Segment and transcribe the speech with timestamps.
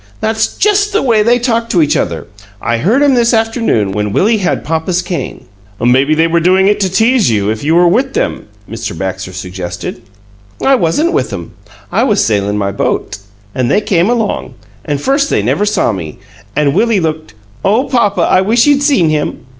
[0.19, 2.25] "That's just the way they talked to each other.
[2.59, 5.45] I heard 'em this afternoon, when Willie had papa's cane."
[5.79, 8.97] "Maybe they were doing it to tease you, if you were with them," Mr.
[8.97, 10.01] Baxter suggested.
[10.59, 11.51] "I wasn't with 'em.
[11.91, 13.17] I was sailin' my boat,
[13.53, 16.17] an' they came along, an' first they never saw me,
[16.55, 19.45] an' Willie looked oh, papa, I wish you'd seen him!"